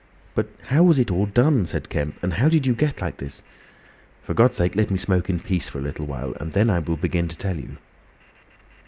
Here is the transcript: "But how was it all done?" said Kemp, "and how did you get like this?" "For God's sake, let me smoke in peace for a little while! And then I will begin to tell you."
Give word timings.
"But 0.33 0.49
how 0.63 0.81
was 0.81 0.97
it 0.97 1.11
all 1.11 1.27
done?" 1.27 1.67
said 1.67 1.89
Kemp, 1.89 2.17
"and 2.23 2.33
how 2.33 2.49
did 2.49 2.65
you 2.65 2.73
get 2.73 3.01
like 3.01 3.17
this?" 3.17 3.43
"For 4.23 4.33
God's 4.33 4.55
sake, 4.57 4.75
let 4.75 4.89
me 4.89 4.97
smoke 4.97 5.29
in 5.29 5.39
peace 5.39 5.69
for 5.69 5.77
a 5.77 5.81
little 5.83 6.07
while! 6.07 6.33
And 6.39 6.53
then 6.53 6.71
I 6.71 6.79
will 6.79 6.97
begin 6.97 7.27
to 7.27 7.37
tell 7.37 7.59
you." 7.59 7.77